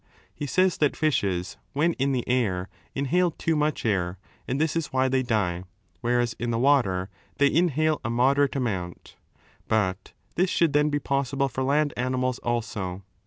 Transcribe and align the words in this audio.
He 0.33 0.47
says 0.47 0.77
that 0.77 0.95
fishes, 0.97 1.57
when 1.73 1.93
in 1.93 2.11
the 2.11 2.27
air, 2.27 2.69
inhale 2.95 3.29
too 3.29 3.55
much 3.55 3.85
air, 3.85 4.17
and 4.47 4.59
this 4.59 4.75
is 4.75 4.87
why 4.87 5.07
they 5.07 5.21
die, 5.21 5.63
whereas 5.99 6.33
in 6.39 6.49
the 6.49 6.57
water 6.57 7.11
they 7.37 7.51
inhale 7.53 8.01
a 8.03 8.09
moderate 8.09 8.55
amount 8.55 9.15
But 9.67 10.13
this 10.33 10.49
should 10.49 10.73
then 10.73 10.89
be 10.89 10.97
possible 10.97 11.49
for 11.49 11.61
land 11.63 11.93
animals 11.95 12.39
also. 12.39 13.03